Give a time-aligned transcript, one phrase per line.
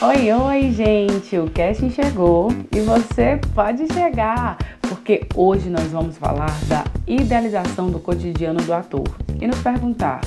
[0.00, 1.36] Oi, oi, gente!
[1.36, 7.98] O casting chegou e você pode chegar, porque hoje nós vamos falar da idealização do
[7.98, 9.08] cotidiano do ator
[9.40, 10.20] e nos perguntar: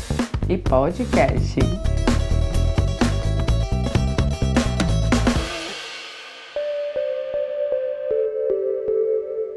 [0.50, 1.62] e pode casting?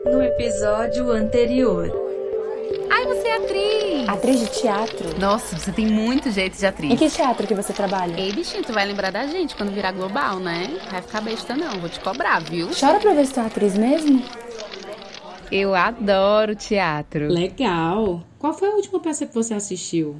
[0.04, 1.90] No episódio anterior.
[2.88, 3.83] Ai, você é atriz!
[4.14, 5.18] Atriz de teatro?
[5.18, 6.92] Nossa, você tem muito jeito de atriz.
[6.92, 8.14] Em que teatro que você trabalha?
[8.16, 10.78] Ei, bichinho, tu vai lembrar da gente quando virar global, né?
[10.88, 12.68] Vai ficar besta não, vou te cobrar, viu?
[12.78, 14.22] Chora pra ver se tu é atriz mesmo?
[15.50, 17.26] Eu adoro teatro.
[17.26, 18.22] Legal.
[18.38, 20.14] Qual foi a última peça que você assistiu?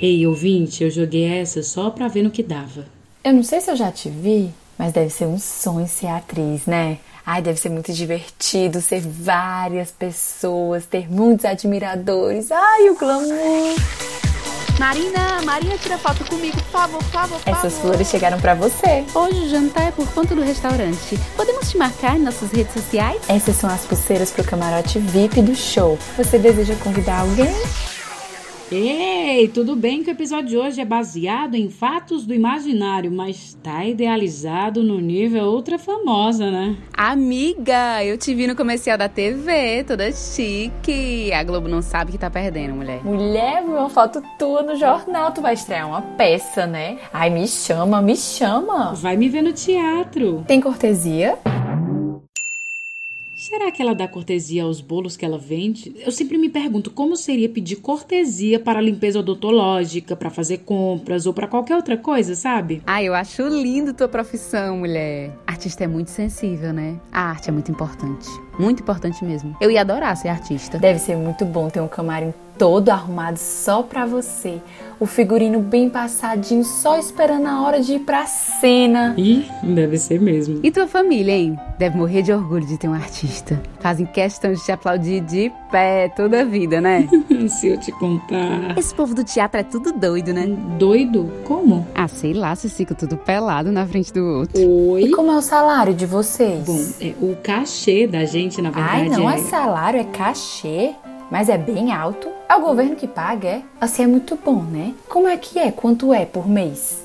[0.00, 2.86] Ei, ouvinte, eu joguei essa só pra ver no que dava.
[3.22, 6.64] Eu não sei se eu já te vi, mas deve ser um sonho ser atriz,
[6.64, 6.96] né?
[7.26, 12.50] Ai, deve ser muito divertido ser várias pessoas, ter muitos admiradores.
[12.52, 13.74] Ai, o glamour!
[14.78, 17.90] Marina, Marina, tira foto comigo, por favor, por favor, por Essas favor.
[17.92, 19.04] flores chegaram pra você.
[19.14, 21.16] Hoje o jantar é por conta do restaurante.
[21.36, 23.22] Podemos te marcar em nossas redes sociais?
[23.28, 25.96] Essas são as pulseiras pro camarote VIP do show.
[26.16, 27.54] Você deseja convidar alguém?
[28.76, 33.56] Ei, tudo bem que o episódio de hoje é baseado em fatos do imaginário, mas
[33.62, 36.76] tá idealizado no nível ultra famosa, né?
[36.92, 41.32] Amiga, eu te vi no comercial da TV, toda chique.
[41.32, 43.00] A Globo não sabe que tá perdendo, mulher.
[43.04, 45.30] Mulher, uma foto tua no jornal.
[45.30, 46.98] Tu vai estrear uma peça, né?
[47.12, 48.92] Ai, me chama, me chama.
[48.94, 50.42] Vai me ver no teatro.
[50.48, 51.38] Tem cortesia?
[53.54, 55.94] Será que ela dá cortesia aos bolos que ela vende?
[56.04, 61.32] Eu sempre me pergunto como seria pedir cortesia para limpeza odontológica, para fazer compras ou
[61.32, 62.82] para qualquer outra coisa, sabe?
[62.84, 65.38] Ah, eu acho lindo tua profissão, mulher.
[65.46, 67.00] Artista é muito sensível, né?
[67.12, 68.28] A arte é muito importante.
[68.58, 69.56] Muito importante mesmo.
[69.60, 70.78] Eu ia adorar ser artista.
[70.78, 74.60] Deve ser muito bom ter um camarim todo arrumado só pra você.
[75.00, 79.12] O figurino bem passadinho, só esperando a hora de ir pra cena.
[79.18, 80.60] Ih, deve ser mesmo.
[80.62, 81.58] E tua família, hein?
[81.78, 83.60] Deve morrer de orgulho de ter um artista.
[83.80, 87.08] Fazem questão de te aplaudir de pé toda a vida, né?
[87.48, 88.78] Se eu te contar.
[88.78, 90.46] Esse povo do teatro é tudo doido, né?
[90.78, 91.30] Doido?
[91.44, 91.86] Como?
[91.94, 94.60] Ah, sei lá, se fica tudo pelado na frente do outro.
[94.60, 95.02] Oi?
[95.02, 96.64] E como é o salário de vocês?
[96.64, 99.34] Bom, é, o cachê da gente, na Ai, verdade, não é...
[99.34, 100.94] é salário, é cachê.
[101.30, 102.28] Mas é bem alto.
[102.48, 103.62] É o governo que paga, é?
[103.80, 104.94] Assim é muito bom, né?
[105.08, 105.72] Como é que é?
[105.72, 107.02] Quanto é por mês?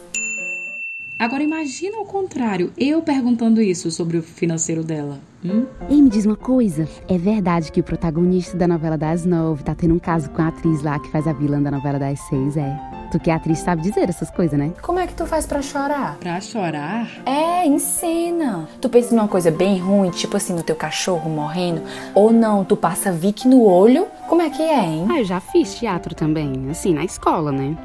[1.18, 5.20] Agora imagina o contrário, eu perguntando isso sobre o financeiro dela.
[5.44, 5.66] Hum?
[5.90, 6.88] Ei, me diz uma coisa.
[7.08, 10.48] É verdade que o protagonista da novela das nove tá tendo um caso com a
[10.48, 12.78] atriz lá que faz a vilã da novela das seis, é?
[13.12, 14.72] Tu que é atriz sabe dizer essas coisas, né?
[14.82, 16.18] Como é que tu faz pra chorar?
[16.20, 17.10] Pra chorar?
[17.26, 18.68] É, em cena.
[18.80, 21.82] Tu pensa numa coisa bem ruim, tipo assim, no teu cachorro morrendo?
[22.14, 24.06] Ou não, tu passa Vic no olho?
[24.28, 25.08] Como é que é, hein?
[25.10, 27.76] Ah, eu já fiz teatro também, assim, na escola, né?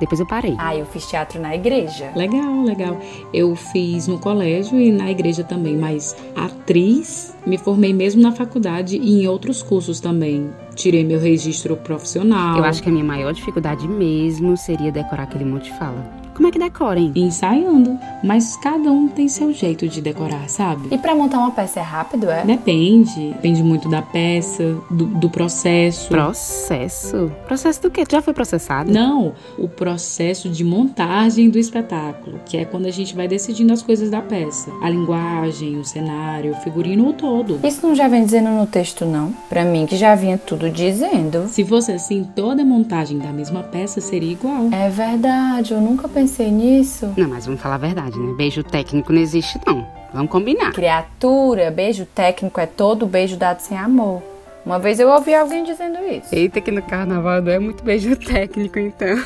[0.00, 0.56] Depois eu parei.
[0.58, 2.10] Ah, eu fiz teatro na igreja.
[2.16, 2.98] Legal, legal.
[3.34, 8.96] Eu fiz no colégio e na igreja também, mas atriz, me formei mesmo na faculdade
[8.96, 10.50] e em outros cursos também.
[10.74, 12.56] Tirei meu registro profissional.
[12.56, 16.19] Eu acho que a minha maior dificuldade mesmo seria decorar aquele monte de fala.
[16.40, 17.12] Como é que decora, hein?
[17.14, 20.88] Ensaiando, mas cada um tem seu jeito de decorar, sabe?
[20.90, 22.42] E pra montar uma peça é rápido, é?
[22.42, 26.08] Depende, depende muito da peça, do, do processo.
[26.08, 27.30] Processo?
[27.46, 28.06] Processo do quê?
[28.06, 28.90] Tu já foi processado?
[28.90, 33.82] Não, o processo de montagem do espetáculo, que é quando a gente vai decidindo as
[33.82, 34.70] coisas da peça.
[34.82, 37.60] A linguagem, o cenário, o figurino, o todo.
[37.62, 39.30] Isso não já vem dizendo no texto, não?
[39.50, 41.48] Pra mim que já vinha tudo dizendo.
[41.48, 44.70] Se fosse assim, toda montagem da mesma peça seria igual.
[44.72, 47.12] É verdade, eu nunca pensei nisso.
[47.16, 48.34] Não, mas vamos falar a verdade, né?
[48.36, 49.86] Beijo técnico não existe, não.
[50.12, 50.72] Vamos combinar.
[50.72, 54.22] Criatura, beijo técnico é todo beijo dado sem amor.
[54.64, 56.34] Uma vez eu ouvi alguém dizendo isso.
[56.34, 59.16] Eita, que no carnaval não é muito beijo técnico, então.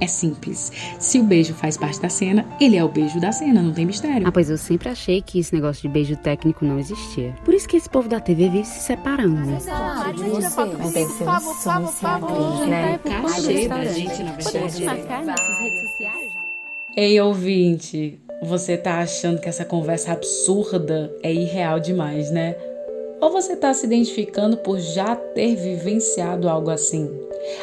[0.00, 0.72] É simples.
[0.98, 3.86] Se o beijo faz parte da cena, ele é o beijo da cena, não tem
[3.86, 4.26] mistério.
[4.26, 7.34] Ah, pois eu sempre achei que esse negócio de beijo técnico não existia.
[7.44, 9.58] Por isso que esse povo da TV vive se separando, né?
[9.62, 10.64] Claro, de você.
[10.78, 13.00] Mas deve ser um sonho ser atriz, né?
[13.04, 14.86] Cachê da gente, na Podemos verdade, é...
[14.86, 16.29] marcar nossas redes sociais?
[17.02, 22.54] Ei, ouvinte, você tá achando que essa conversa absurda é irreal demais, né?
[23.22, 27.10] Ou você tá se identificando por já ter vivenciado algo assim?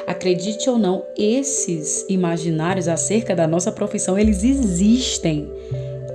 [0.07, 5.48] Acredite ou não, esses imaginários acerca da nossa profissão, eles existem.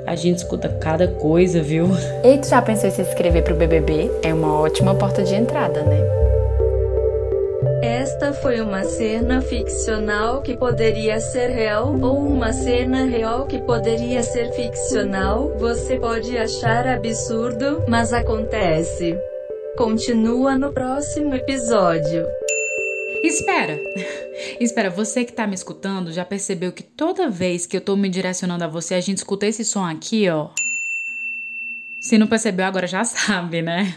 [0.05, 1.87] A gente escuta cada coisa, viu?
[2.25, 4.11] E tu já pensou em se inscrever pro BBB?
[4.25, 6.32] É uma ótima porta de entrada, né?
[8.23, 14.23] Esta foi uma cena ficcional que poderia ser real ou uma cena real que poderia
[14.23, 15.53] ser ficcional.
[15.59, 19.19] Você pode achar absurdo, mas acontece.
[19.77, 22.25] Continua no próximo episódio.
[23.25, 23.77] Espera!
[24.61, 28.09] Espera, você que tá me escutando já percebeu que toda vez que eu tô me
[28.09, 30.51] direcionando a você, a gente escuta esse som aqui, ó.
[32.03, 33.97] Se não percebeu, agora já sabe, né?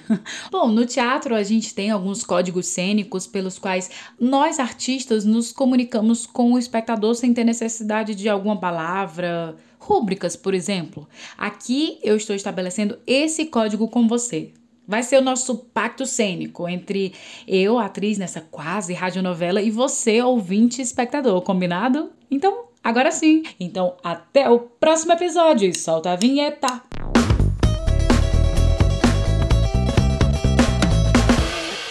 [0.51, 6.27] Bom, no teatro a gente tem alguns códigos cênicos pelos quais nós artistas nos comunicamos
[6.27, 11.09] com o espectador sem ter necessidade de alguma palavra, rúbricas, por exemplo.
[11.35, 14.51] Aqui eu estou estabelecendo esse código com você.
[14.87, 17.11] Vai ser o nosso pacto cênico entre
[17.47, 22.11] eu, atriz nessa quase radionovela, e você, ouvinte espectador, combinado?
[22.29, 23.41] Então, agora sim.
[23.59, 25.75] Então, até o próximo episódio.
[25.75, 26.83] Solta a vinheta.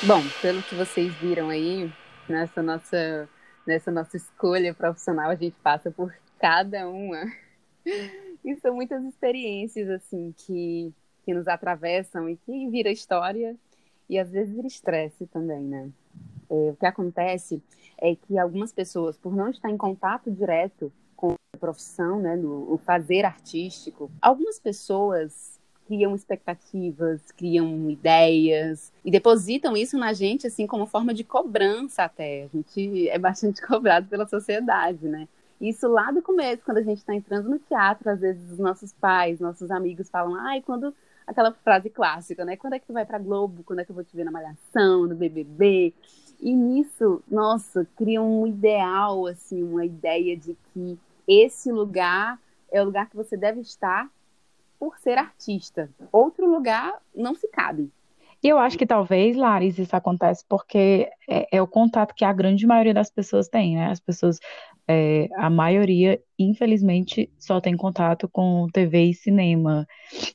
[0.06, 1.90] Bom, pelo que vocês viram aí,
[2.28, 3.28] nessa nossa,
[3.66, 7.24] nessa nossa escolha profissional, a gente passa por cada uma.
[8.44, 10.92] E são muitas experiências, assim, que
[11.24, 13.56] que nos atravessam e que vira história
[14.08, 15.90] e às vezes vira estresse também, né?
[16.50, 17.62] É, o que acontece
[17.98, 22.70] é que algumas pessoas, por não estar em contato direto com a profissão, né, no,
[22.70, 25.53] o fazer artístico, algumas pessoas
[25.86, 32.44] criam expectativas, criam ideias e depositam isso na gente assim como forma de cobrança até.
[32.44, 35.28] A gente é bastante cobrado pela sociedade, né?
[35.60, 38.92] Isso lá do começo, quando a gente está entrando no teatro, às vezes os nossos
[38.92, 40.94] pais, nossos amigos falam, ai, quando
[41.26, 42.56] aquela frase clássica, né?
[42.56, 43.62] Quando é que tu vai pra Globo?
[43.64, 45.94] Quando é que eu vou te ver na Malhação, no BBB?
[46.40, 52.38] E nisso, nossa, cria um ideal, assim, uma ideia de que esse lugar
[52.70, 54.10] é o lugar que você deve estar
[54.84, 55.90] por ser artista.
[56.12, 57.90] Outro lugar não se cabe.
[58.42, 62.32] E eu acho que talvez, Laris, isso acontece porque é, é, o contato que a
[62.34, 63.86] grande maioria das pessoas tem, né?
[63.86, 64.38] As pessoas,
[64.86, 69.86] é, a maioria, infelizmente, só tem contato com TV e cinema.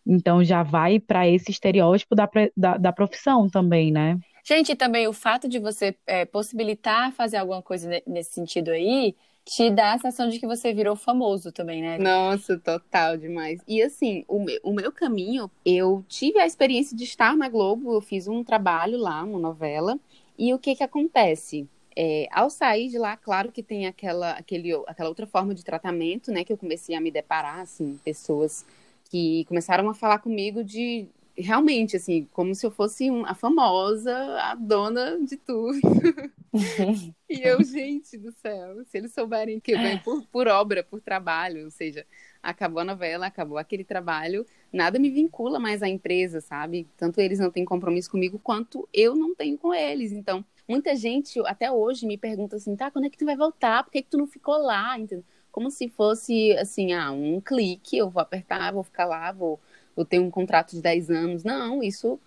[0.03, 4.17] Então já vai para esse estereótipo da, da, da, profissão também, né?
[4.43, 9.69] Gente, também o fato de você é, possibilitar fazer alguma coisa nesse sentido aí te
[9.69, 11.97] dá a sensação de que você virou famoso também, né?
[11.97, 13.61] Nossa, total demais.
[13.67, 17.93] E assim, o meu, o meu caminho, eu tive a experiência de estar na Globo,
[17.93, 19.99] eu fiz um trabalho lá, uma novela,
[20.37, 21.67] e o que que acontece?
[21.95, 26.31] É, ao sair de lá, claro que tem aquela, aquele, aquela outra forma de tratamento,
[26.31, 26.43] né?
[26.43, 28.65] Que eu comecei a me deparar, assim, pessoas
[29.09, 34.15] que começaram a falar comigo de realmente, assim, como se eu fosse um, a famosa,
[34.41, 35.79] a dona de tudo.
[37.29, 41.65] e eu, gente do céu, se eles souberem que vem por, por obra, por trabalho,
[41.65, 42.05] ou seja,
[42.41, 46.87] acabou a novela, acabou aquele trabalho, nada me vincula mais à empresa, sabe?
[46.97, 50.11] Tanto eles não têm compromisso comigo, quanto eu não tenho com eles.
[50.11, 53.83] Então, muita gente até hoje me pergunta assim, tá, quando é que tu vai voltar?
[53.83, 54.97] Por que, que tu não ficou lá?
[54.97, 55.23] Entendeu?
[55.51, 59.59] Como se fosse, assim, ah, um clique, eu vou apertar, vou ficar lá, vou
[59.97, 61.43] eu tenho um contrato de 10 anos.
[61.43, 62.19] Não, isso.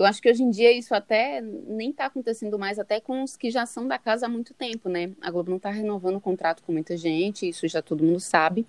[0.00, 3.36] Eu acho que hoje em dia isso até nem está acontecendo mais, até com os
[3.36, 5.12] que já são da casa há muito tempo, né?
[5.20, 8.66] A Globo não está renovando o contrato com muita gente, isso já todo mundo sabe.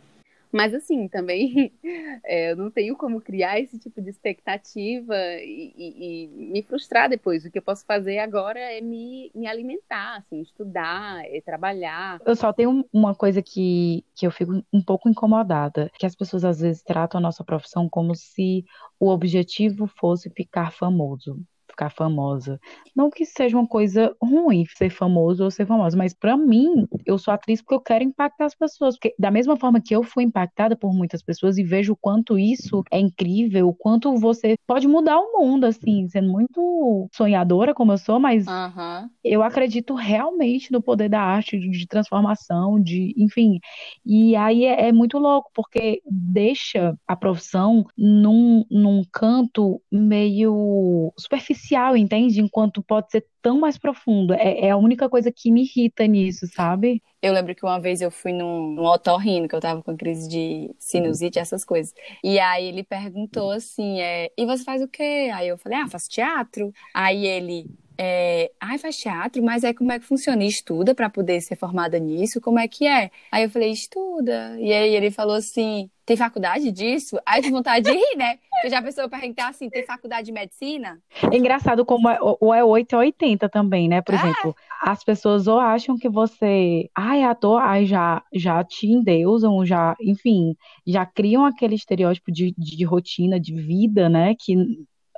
[0.52, 1.72] Mas assim, também
[2.26, 7.10] é, eu não tenho como criar esse tipo de expectativa e, e, e, me frustrar
[7.10, 7.46] depois.
[7.46, 12.20] O que eu posso fazer agora é me, me alimentar, assim, estudar, é trabalhar.
[12.26, 16.44] Eu só tenho uma coisa que, que eu fico um pouco incomodada, que as pessoas
[16.44, 18.66] às vezes tratam a nossa profissão como se
[19.00, 21.40] o objetivo fosse ficar famoso
[21.82, 22.60] ficar famosa.
[22.96, 27.18] Não que seja uma coisa ruim ser famoso ou ser famosa, mas para mim, eu
[27.18, 28.96] sou atriz porque eu quero impactar as pessoas.
[28.96, 32.38] Porque da mesma forma que eu fui impactada por muitas pessoas e vejo o quanto
[32.38, 37.94] isso é incrível, o quanto você pode mudar o mundo, assim, sendo muito sonhadora como
[37.94, 39.10] eu sou, mas uhum.
[39.24, 43.60] eu acredito realmente no poder da arte, de, de transformação, de, enfim.
[44.06, 51.71] E aí é, é muito louco, porque deixa a profissão num, num canto meio superficial
[51.72, 52.42] superficial, entende?
[52.42, 54.34] Enquanto pode ser tão mais profundo.
[54.34, 57.02] É, é, a única coisa que me irrita nisso, sabe?
[57.22, 60.28] Eu lembro que uma vez eu fui num, num otorrino, que eu tava com crise
[60.28, 61.94] de sinusite, essas coisas.
[62.24, 65.32] E aí ele perguntou assim, é, e você faz o quê?
[65.34, 66.72] Aí eu falei, ah, faço teatro.
[66.94, 67.66] Aí ele,
[68.04, 70.44] é, ai, faz teatro, mas é como é que funciona?
[70.44, 72.42] E estuda para poder ser formada nisso?
[72.42, 73.12] Como é que é?
[73.32, 74.60] Aí eu falei, estuda.
[74.60, 77.20] E aí ele falou assim, tem faculdade disso?
[77.24, 78.40] Aí eu tive vontade de rir, né?
[78.50, 81.00] Porque já pensou perguntar assim, tem faculdade de medicina?
[81.32, 84.02] É engraçado como é, ou é 8 ou 80 também, né?
[84.02, 84.18] Por é.
[84.18, 89.96] exemplo, as pessoas ou acham que você, ai, ator, ai, já, já te endeusam, já,
[90.02, 90.56] enfim,
[90.88, 94.34] já criam aquele estereótipo de, de rotina, de vida, né?
[94.40, 94.56] Que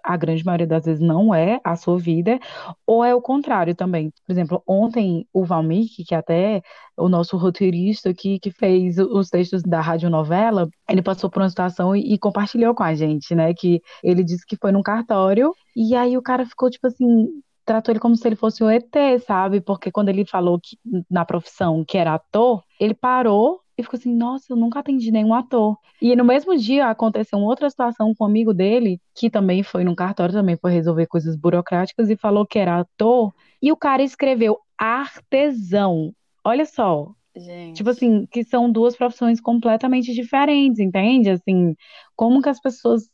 [0.03, 2.39] a grande maioria das vezes não é a sua vida,
[2.86, 4.12] ou é o contrário também.
[4.25, 6.62] Por exemplo, ontem o Valmir, que até
[6.98, 11.95] o nosso roteirista aqui, que fez os textos da radionovela, ele passou por uma situação
[11.95, 13.53] e, e compartilhou com a gente, né?
[13.53, 17.27] Que ele disse que foi num cartório, e aí o cara ficou tipo assim,
[17.65, 18.93] tratou ele como se ele fosse um ET,
[19.25, 19.62] sabe?
[19.62, 20.77] Porque quando ele falou que
[21.10, 25.33] na profissão que era ator, ele parou e ficou assim, nossa, eu nunca atendi nenhum
[25.33, 25.77] ator.
[26.01, 29.83] E no mesmo dia aconteceu uma outra situação com um amigo dele, que também foi
[29.83, 34.03] num cartório, também foi resolver coisas burocráticas e falou que era ator, e o cara
[34.03, 36.13] escreveu artesão.
[36.43, 37.77] Olha só, Gente.
[37.77, 41.31] Tipo assim, que são duas profissões completamente diferentes, entende?
[41.31, 41.75] Assim,
[42.15, 43.09] como que as pessoas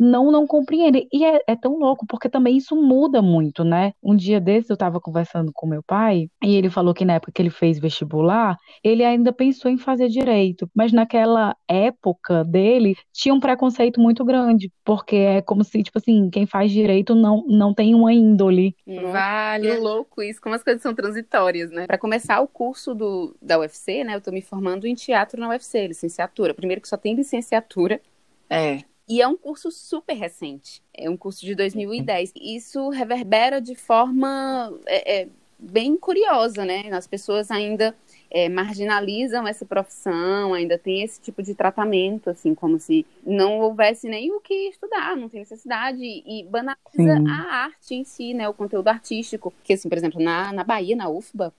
[0.00, 1.06] não não compreendem.
[1.12, 3.92] E é, é tão louco, porque também isso muda muito, né?
[4.02, 7.32] Um dia desses eu estava conversando com meu pai, e ele falou que na época
[7.32, 13.34] que ele fez vestibular, ele ainda pensou em fazer direito, mas naquela época dele tinha
[13.34, 17.74] um preconceito muito grande, porque é como se, tipo assim, quem faz direito não, não
[17.74, 18.74] tem uma índole.
[18.86, 19.70] Vale.
[19.70, 21.86] Que louco isso, como as coisas são transitórias, né?
[21.86, 24.14] Para começar o curso do, da UFC, né?
[24.14, 26.54] Eu tô me formando em teatro na UFC, licenciatura.
[26.54, 28.00] Primeiro que só tem licenciatura.
[28.48, 28.89] É.
[29.10, 32.32] E é um curso super recente, é um curso de 2010.
[32.36, 36.84] Isso reverbera de forma é, é, bem curiosa, né?
[36.92, 37.92] As pessoas ainda
[38.30, 44.08] é, marginalizam essa profissão, ainda tem esse tipo de tratamento, assim, como se não houvesse
[44.08, 47.28] nem o que estudar, não tem necessidade, e banaliza Sim.
[47.28, 48.48] a arte em si, né?
[48.48, 49.52] O conteúdo artístico.
[49.64, 51.52] Que, assim, por exemplo, na, na Bahia, na UFBA,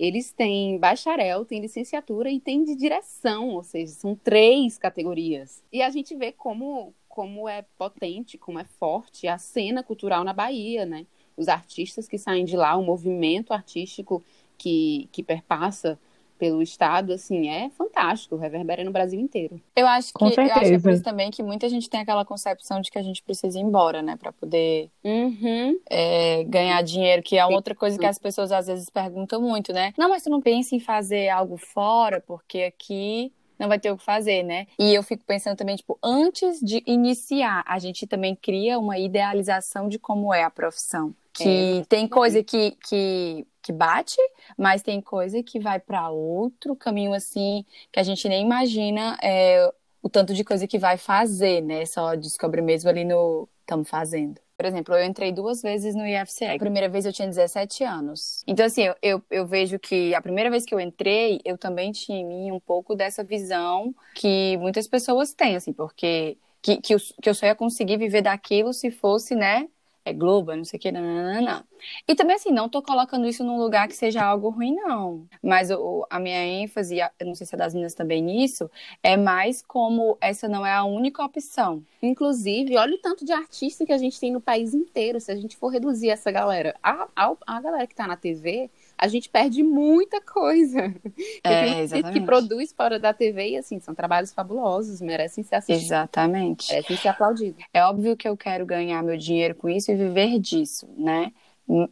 [0.00, 5.62] eles têm bacharel, têm licenciatura e têm de direção, ou seja, são três categorias.
[5.70, 10.32] E a gente vê como, como é potente, como é forte a cena cultural na
[10.32, 11.06] Bahia, né?
[11.36, 14.24] Os artistas que saem de lá, o movimento artístico
[14.56, 15.98] que, que perpassa
[16.40, 19.60] pelo Estado, assim, é fantástico, reverbera no Brasil inteiro.
[19.76, 22.24] Eu acho que, eu acho que é por isso também que muita gente tem aquela
[22.24, 24.16] concepção de que a gente precisa ir embora, né?
[24.16, 25.78] Pra poder Uhum.
[25.88, 29.92] é, ganhar dinheiro, que é outra coisa que as pessoas às vezes perguntam muito, né?
[29.98, 33.98] Não, mas tu não pensa em fazer algo fora, porque aqui não vai ter o
[33.98, 34.66] que fazer, né?
[34.78, 39.90] E eu fico pensando também, tipo, antes de iniciar, a gente também cria uma idealização
[39.90, 41.14] de como é a profissão.
[41.44, 44.16] Que tem coisa que, que, que bate,
[44.56, 49.72] mas tem coisa que vai para outro caminho assim, que a gente nem imagina é,
[50.02, 51.84] o tanto de coisa que vai fazer, né?
[51.86, 54.40] Só descobre mesmo ali no estamos fazendo.
[54.56, 56.44] Por exemplo, eu entrei duas vezes no IFCE.
[56.44, 58.42] A primeira vez eu tinha 17 anos.
[58.46, 61.92] Então, assim, eu, eu, eu, vejo que a primeira vez que eu entrei, eu também
[61.92, 66.94] tinha em mim um pouco dessa visão que muitas pessoas têm, assim, porque que, que,
[66.94, 69.66] eu, que eu só ia conseguir viver daquilo se fosse, né?
[70.10, 71.64] É Globo, não sei o que, não, não, não.
[72.06, 75.24] E também, assim, não tô colocando isso num lugar que seja algo ruim, não.
[75.40, 78.68] Mas o, a minha ênfase, eu não sei se é das meninas também nisso,
[79.04, 81.84] é mais como essa não é a única opção.
[82.02, 85.20] Inclusive, olha o tanto de artista que a gente tem no país inteiro.
[85.20, 88.68] Se a gente for reduzir essa galera, a, a, a galera que tá na TV,
[89.00, 90.94] a gente perde muita coisa.
[91.42, 95.56] É, tem gente que produz fora da TV e, assim, são trabalhos fabulosos, merecem ser
[95.56, 95.84] assistidos.
[95.84, 96.70] Exatamente.
[96.70, 97.64] Merecem ser aplaudidos.
[97.72, 101.32] É óbvio que eu quero ganhar meu dinheiro com isso e viver disso, né?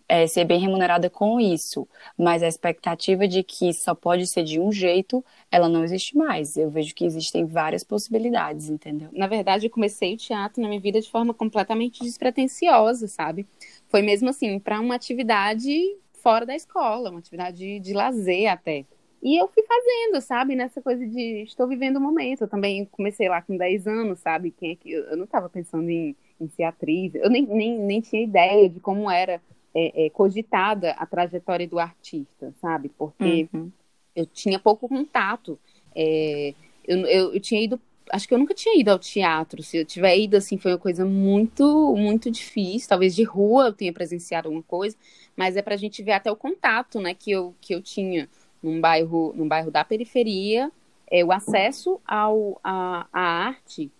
[0.08, 4.60] É, ser bem remunerada com isso, mas a expectativa de que só pode ser de
[4.60, 6.56] um jeito, ela não existe mais.
[6.56, 9.08] Eu vejo que existem várias possibilidades, entendeu?
[9.12, 13.46] Na verdade, eu comecei o teatro na minha vida de forma completamente despretensiosa, sabe?
[13.88, 15.96] Foi mesmo assim, para uma atividade
[16.28, 18.84] fora da escola, uma atividade de, de lazer até.
[19.22, 20.54] E eu fui fazendo, sabe?
[20.54, 22.42] Nessa coisa de estou vivendo o momento.
[22.42, 24.50] Eu também comecei lá com 10 anos, sabe?
[24.50, 24.92] Quem é que...
[24.92, 27.14] Eu não estava pensando em, em ser atriz.
[27.14, 29.40] Eu nem, nem, nem tinha ideia de como era
[29.74, 32.90] é, é, cogitada a trajetória do artista, sabe?
[32.90, 33.72] Porque uhum.
[34.14, 35.58] eu tinha pouco contato.
[35.96, 36.52] É,
[36.86, 37.80] eu, eu, eu, tinha ido,
[38.12, 39.62] acho que eu nunca tinha ido ao teatro.
[39.62, 42.88] Se eu tiver ido, assim, foi uma coisa muito, muito difícil.
[42.88, 44.96] Talvez de rua eu tenha presenciado alguma coisa,
[45.36, 48.28] mas é pra gente ver até o contato, né, que eu, que eu tinha
[48.62, 50.70] num bairro, num bairro da periferia.
[51.10, 53.90] É, o acesso ao, a, a arte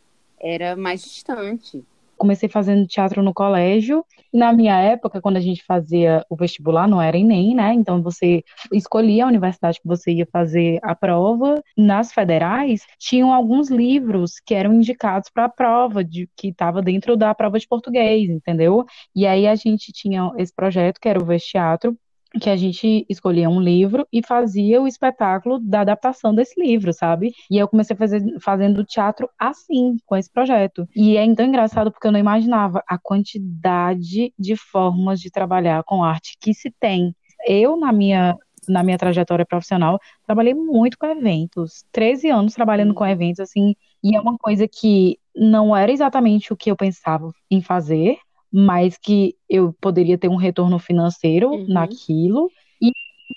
[0.41, 1.85] era mais distante
[2.19, 4.05] comecei fazendo teatro no colégio.
[4.33, 7.73] Na minha época, quando a gente fazia o vestibular, não era Enem, né?
[7.73, 11.63] Então você escolhia a universidade que você ia fazer a prova.
[11.77, 17.17] Nas federais, tinham alguns livros que eram indicados para a prova, de, que estava dentro
[17.17, 18.85] da prova de português, entendeu?
[19.15, 21.97] E aí a gente tinha esse projeto, que era o Vestiatro,
[22.41, 27.33] que a gente escolhia um livro e fazia o espetáculo da adaptação desse livro, sabe?
[27.51, 30.87] E eu comecei fazer fazendo teatro assim, com esse projeto.
[30.95, 36.05] E é então engraçado porque eu não imaginava a quantidade de formas de trabalhar com
[36.05, 37.15] arte que se tem.
[37.47, 38.37] Eu, na minha
[38.69, 41.85] na minha trajetória profissional, trabalhei muito com eventos.
[41.91, 46.57] 13 anos trabalhando com eventos, assim, e é uma coisa que não era exatamente o
[46.57, 48.19] que eu pensava em fazer,
[48.53, 51.67] mas que eu poderia ter um retorno financeiro uhum.
[51.69, 52.51] naquilo.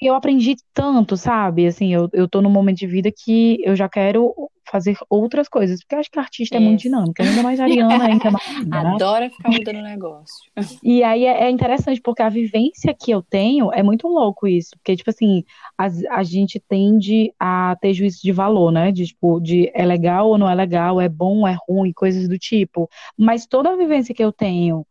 [0.01, 1.67] E eu aprendi tanto, sabe?
[1.67, 4.33] Assim, eu, eu tô num momento de vida que eu já quero
[4.71, 6.63] fazer outras coisas, porque eu acho que a artista Isso.
[6.63, 8.65] é muito dinâmica, ainda mais Ariana ainda mais.
[8.65, 8.77] Né?
[8.77, 10.51] Adora ficar mudando o negócio.
[10.83, 14.71] E aí é, é, interessante, porque a vivência que eu tenho é muito louco isso,
[14.77, 15.43] porque, tipo assim,
[15.77, 18.91] a, a gente tende a ter juízo de valor, né?
[18.91, 22.37] De, tipo, de é legal ou não é legal, é bom, é ruim, coisas do
[22.37, 22.89] tipo.
[23.17, 24.85] Mas toda a vivência que eu tenho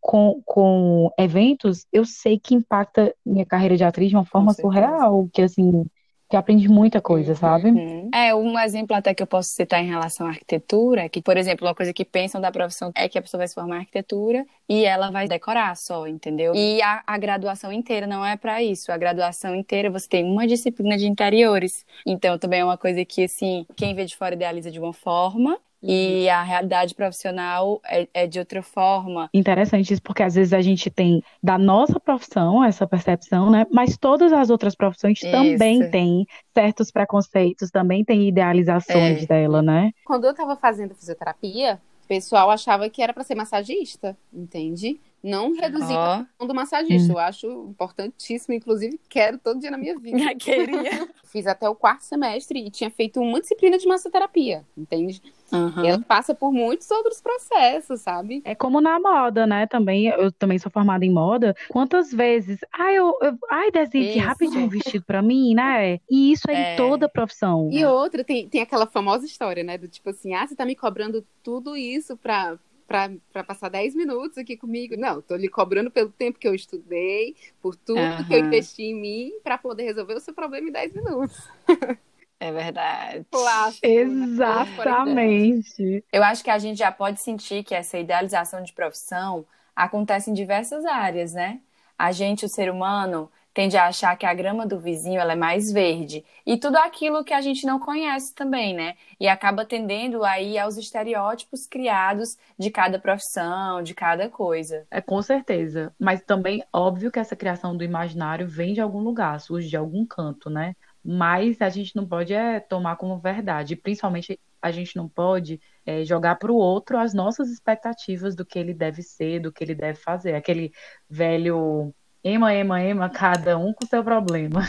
[0.00, 5.28] com, com eventos, eu sei que impacta minha carreira de atriz de uma forma surreal,
[5.32, 5.84] que assim,
[6.28, 7.70] que aprende muita coisa, sabe?
[7.70, 8.10] Uhum.
[8.12, 11.38] É, um exemplo até que eu posso citar em relação à arquitetura, é que, por
[11.38, 13.78] exemplo, uma coisa que pensam da profissão é que a pessoa vai se formar em
[13.80, 16.54] arquitetura e ela vai decorar só, entendeu?
[16.54, 18.92] E a, a graduação inteira não é para isso.
[18.92, 21.86] A graduação inteira você tem uma disciplina de interiores.
[22.04, 25.58] Então, também é uma coisa que, assim, quem vê de fora idealiza de uma forma
[25.82, 26.32] e uhum.
[26.32, 29.28] a realidade profissional é, é, de outra forma.
[29.32, 33.66] Interessante isso, porque às vezes a gente tem da nossa profissão essa percepção, né?
[33.70, 35.30] Mas todas as outras profissões isso.
[35.30, 39.26] também têm certos preconceitos, também têm idealizações é.
[39.26, 39.92] dela, né?
[40.04, 45.00] Quando eu estava fazendo fisioterapia, o pessoal achava que era para ser massagista, entende?
[45.22, 45.94] Não reduzir
[46.38, 46.46] oh.
[46.46, 47.12] do massagista.
[47.12, 47.16] Hum.
[47.16, 50.18] Eu acho importantíssimo, inclusive quero todo dia na minha vida.
[50.38, 51.08] Queria.
[51.24, 55.20] Fiz até o quarto semestre e tinha feito uma disciplina de massoterapia, entende?
[55.52, 55.84] Uhum.
[55.84, 58.42] Ela passa por muitos outros processos, sabe?
[58.44, 59.66] É como na moda, né?
[59.66, 61.54] Também, eu também sou formada em moda.
[61.68, 66.00] Quantas vezes, ai, eu, eu ai, desenhe aqui rapidinho um vestido pra mim, né?
[66.08, 67.68] E isso é, é, em toda profissão.
[67.72, 69.78] E outra, tem, tem aquela famosa história, né?
[69.78, 72.58] Do tipo assim, ah, você tá me cobrando tudo isso pra,
[72.88, 74.96] para passar 10 minutos aqui comigo.
[74.96, 78.24] Não, estou lhe cobrando pelo tempo que eu estudei, por tudo uhum.
[78.24, 81.48] que eu investi em mim, para poder resolver o seu problema em 10 minutos.
[82.40, 83.26] É verdade.
[83.32, 83.94] Plástico, né?
[83.94, 85.82] Exatamente.
[85.82, 86.02] Né?
[86.12, 90.34] Eu acho que a gente já pode sentir que essa idealização de profissão acontece em
[90.34, 91.60] diversas áreas, né?
[91.98, 95.36] A gente, o ser humano, tende a achar que a grama do vizinho ela é
[95.36, 96.24] mais verde.
[96.46, 98.94] E tudo aquilo que a gente não conhece também, né?
[99.18, 104.86] E acaba tendendo aí aos estereótipos criados de cada profissão, de cada coisa.
[104.90, 105.94] É com certeza.
[105.98, 110.06] Mas também, óbvio que essa criação do imaginário vem de algum lugar, surge de algum
[110.06, 110.74] canto, né?
[111.04, 113.76] Mas a gente não pode é, tomar como verdade.
[113.76, 118.58] Principalmente a gente não pode é, jogar para o outro as nossas expectativas do que
[118.58, 120.34] ele deve ser, do que ele deve fazer.
[120.34, 120.72] Aquele
[121.08, 124.68] velho Ema, ema, ema, cada um com seu problema.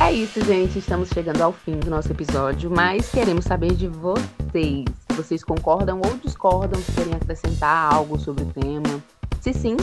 [0.00, 0.80] É isso, gente.
[0.80, 4.86] Estamos chegando ao fim do nosso episódio, mas queremos saber de vocês.
[5.14, 9.00] Vocês concordam ou discordam, se querem acrescentar algo sobre o tema.
[9.40, 9.76] Se sim,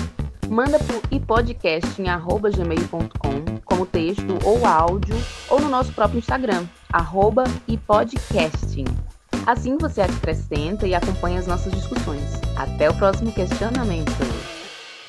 [0.50, 5.16] manda para o ipodcast.gmail.com como texto ou áudio,
[5.50, 8.84] ou no nosso próprio Instagram, arroba ipodcasting.
[9.46, 12.42] Assim você acrescenta e acompanha as nossas discussões.
[12.58, 14.57] Até o próximo questionamento.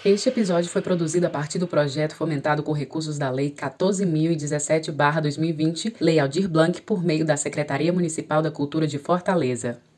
[0.04, 6.20] Este episódio foi produzido a partir do projeto fomentado com recursos da Lei 14.017-2020, Lei
[6.20, 9.80] Aldir Blanc, por meio da Secretaria Municipal da Cultura de Fortaleza.